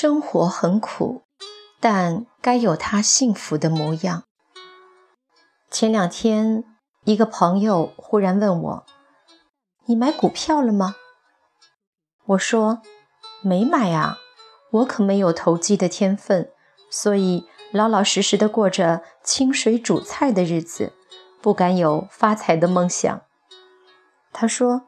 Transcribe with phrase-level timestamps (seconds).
[0.00, 1.24] 生活很苦，
[1.80, 4.22] 但该有他幸福的模样。
[5.72, 6.62] 前两天，
[7.02, 8.86] 一个朋友忽然问我
[9.86, 10.94] ：“你买股票了吗？”
[12.26, 12.80] 我说
[13.42, 14.18] ：“没买啊，
[14.70, 16.52] 我可没有投机的天分，
[16.88, 20.92] 所以老老实实的过着清水煮菜的日子，
[21.42, 23.20] 不敢有发财的梦想。”
[24.32, 24.82] 他说：“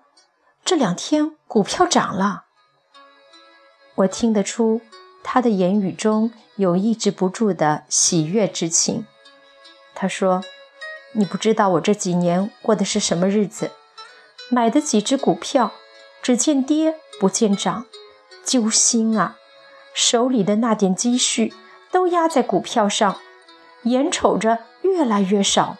[0.64, 2.44] 这两天股票涨了。”
[3.96, 4.80] 我听得出
[5.22, 9.06] 他的言语中有抑制不住的喜悦之情。
[9.94, 10.42] 他说
[11.12, 13.70] ：“你不知道我这几年过的是什么日子？
[14.50, 15.72] 买的几只股票，
[16.22, 17.86] 只见跌不见涨，
[18.44, 19.36] 揪心啊！
[19.92, 21.52] 手里的那点积蓄
[21.92, 23.16] 都压在股票上，
[23.84, 25.76] 眼瞅着越来越少，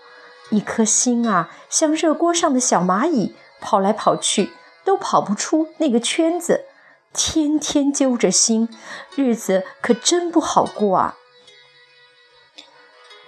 [0.51, 4.51] 一颗心啊，像热锅上的小蚂蚁，跑来跑去
[4.85, 6.67] 都跑不出那个圈子。”
[7.13, 8.69] 天天揪着心，
[9.17, 11.17] 日子可真不好过啊！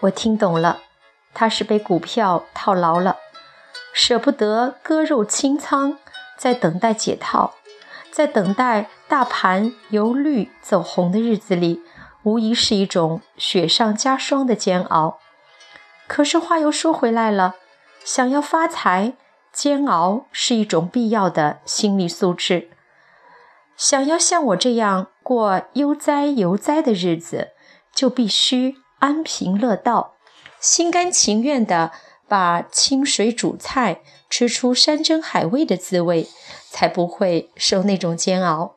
[0.00, 0.80] 我听懂了，
[1.34, 3.16] 他是被股票套牢了，
[3.92, 5.98] 舍不得割肉清仓，
[6.36, 7.54] 在等待解套，
[8.12, 11.82] 在等待大盘由绿走红的日子里，
[12.22, 15.18] 无疑是一种雪上加霜的煎熬。
[16.06, 17.56] 可是话又说回来了，
[18.04, 19.14] 想要发财，
[19.52, 22.70] 煎熬是一种必要的心理素质。
[23.76, 27.52] 想要像我这样过悠哉游哉的日子，
[27.94, 30.14] 就必须安贫乐道，
[30.60, 31.90] 心甘情愿地
[32.28, 36.28] 把清水煮菜，吃出山珍海味的滋味，
[36.70, 38.76] 才不会受那种煎熬。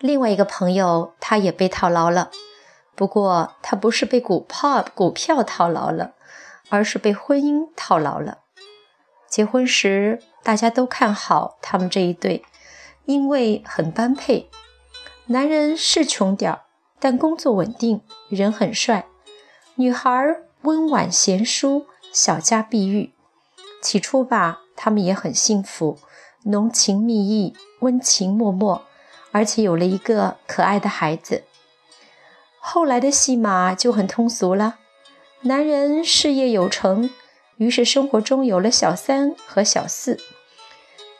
[0.00, 2.30] 另外一个朋友，他也被套牢了，
[2.94, 6.14] 不过他不是被股票股票套牢了，
[6.70, 8.38] 而是被婚姻套牢了。
[9.28, 12.44] 结婚时，大家都看好他们这一对。
[13.08, 14.50] 因为很般配，
[15.28, 16.60] 男人是穷点儿，
[17.00, 19.06] 但工作稳定，人很帅；
[19.76, 23.14] 女孩温婉贤淑，小家碧玉。
[23.80, 25.96] 起初吧，他们也很幸福，
[26.42, 28.82] 浓情蜜意，温情脉脉，
[29.32, 31.44] 而且有了一个可爱的孩子。
[32.58, 34.80] 后来的戏码就很通俗了，
[35.44, 37.08] 男人事业有成，
[37.56, 40.20] 于是生活中有了小三和小四，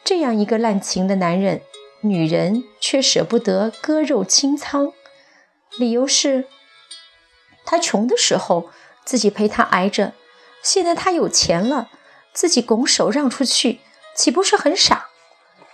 [0.03, 1.63] 这样一个滥情的男人。
[2.01, 4.93] 女人却舍不得割肉清仓，
[5.77, 6.47] 理由是：
[7.65, 8.69] 他穷的时候
[9.03, 10.13] 自己陪他挨着，
[10.63, 11.89] 现在他有钱了，
[12.31, 13.81] 自己拱手让出去，
[14.15, 15.07] 岂不是很傻？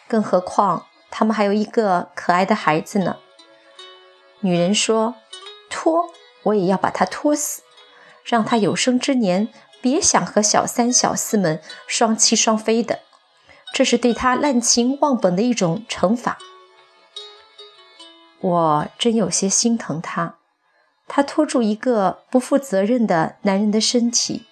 [0.07, 3.17] 更何况他们还有一个可爱的孩子呢。
[4.39, 5.15] 女人说
[5.69, 6.09] ：“拖，
[6.43, 7.61] 我也要把他拖死，
[8.23, 9.47] 让他有生之年
[9.81, 13.01] 别想和小三、小四们双栖双飞的。”
[13.75, 16.37] 这是对他滥情忘本的一种惩罚。
[18.39, 20.37] 我真有些心疼他，
[21.09, 24.45] 他拖住一个不负责任的男人的身体，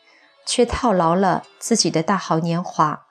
[0.45, 3.05] 却套牢了自己的大好年华。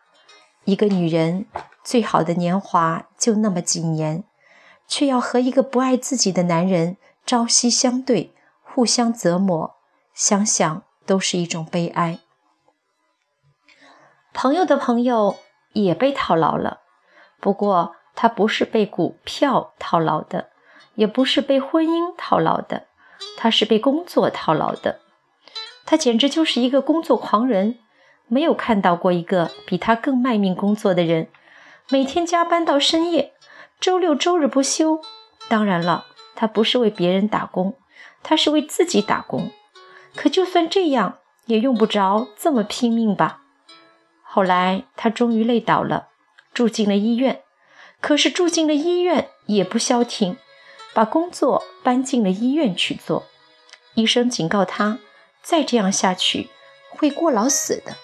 [0.65, 1.47] 一个女人
[1.83, 4.25] 最好的年华就那么几年，
[4.87, 9.77] 却要和一个不爱自己的男人朝夕相对，互相折磨，
[10.13, 12.19] 想想都是一种悲哀。
[14.35, 15.39] 朋友的朋友。
[15.73, 16.81] 也被套牢了，
[17.41, 20.51] 不过他不是被股票套牢的，
[20.95, 22.87] 也不是被婚姻套牢的，
[23.37, 25.01] 他是被工作套牢的。
[25.85, 27.79] 他简直就是一个工作狂人，
[28.29, 31.29] 没有看到过一个比他更卖命工作的人，
[31.91, 33.35] 每天加班到深夜，
[33.81, 35.01] 周六周日不休。
[35.49, 37.77] 当然了，他不是为别人打工，
[38.23, 39.51] 他是为自己打工。
[40.15, 43.42] 可就算这样，也用不着这么拼命吧。
[44.35, 46.09] 后来他终于累倒了，
[46.55, 47.43] 住进了医院。
[48.01, 50.39] 可是住进了医院也不消停，
[50.95, 53.25] 把工作搬进了医院去做。
[53.95, 54.99] 医生警告他，
[55.43, 56.49] 再这样下去
[56.89, 57.97] 会过劳死的。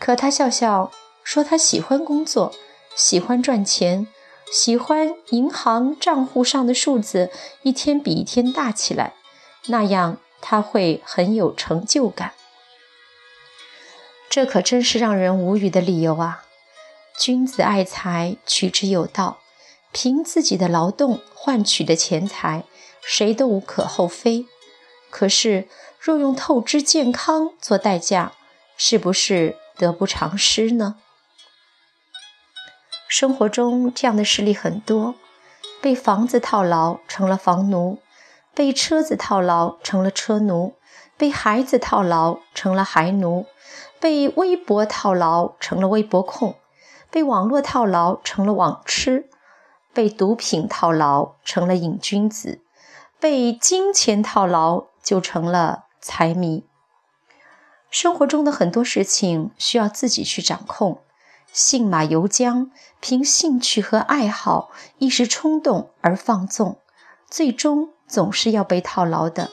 [0.00, 0.90] 可他笑笑
[1.22, 2.52] 说：“他喜欢工作，
[2.96, 4.08] 喜欢赚钱，
[4.50, 7.30] 喜欢银行账户上的数字
[7.62, 9.14] 一天比一天大起来，
[9.66, 12.32] 那样他会很有成就感。”
[14.38, 16.44] 这可真是让人无语的理由啊！
[17.18, 19.38] 君子爱财，取之有道。
[19.90, 22.62] 凭自己的劳动换取的钱财，
[23.02, 24.46] 谁都无可厚非。
[25.10, 25.66] 可是，
[25.98, 28.30] 若用透支健康做代价，
[28.76, 30.98] 是不是得不偿失呢？
[33.08, 35.16] 生活中这样的事例很多：
[35.80, 37.98] 被房子套牢成了房奴，
[38.58, 40.74] 被车子套牢成了车奴，
[41.16, 43.46] 被孩子套牢成了孩奴。
[44.00, 46.56] 被微博套牢成了微博控，
[47.08, 49.30] 被网络套牢成了网痴，
[49.94, 52.60] 被毒品套牢成了瘾君子，
[53.20, 56.66] 被金钱套牢就成了财迷。
[57.88, 61.02] 生活中的很多事情需要自己去掌控，
[61.52, 66.80] 信马由缰，凭兴趣和爱好一时冲动而放纵，
[67.30, 69.50] 最终总是要被套牢的。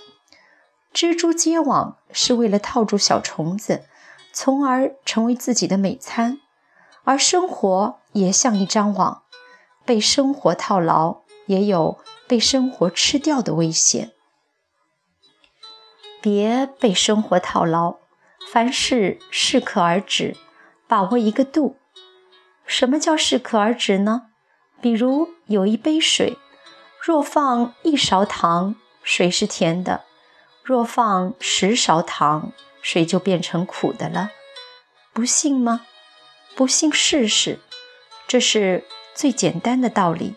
[0.93, 3.83] 蜘蛛结网是为了套住小虫子，
[4.31, 6.39] 从而成为自己的美餐，
[7.03, 9.23] 而生活也像一张网。
[9.83, 14.13] 被生活套牢，也有被生活吃掉的危险。
[16.21, 17.97] 别被生活套牢，
[18.51, 20.35] 凡事适可而止，
[20.87, 21.77] 把握一个度。
[22.65, 24.29] 什么叫适可而止呢？
[24.81, 26.37] 比如有一杯水，
[27.05, 28.73] 若放一勺糖，
[29.03, 30.01] 水是甜的；
[30.63, 34.31] 若放十勺糖，水就变成苦的了。
[35.13, 35.85] 不信吗？
[36.55, 37.59] 不信试试。
[38.27, 38.85] 这是。
[39.13, 40.35] 最简单的道理，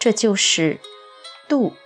[0.00, 0.80] 这就是
[1.46, 1.76] 度。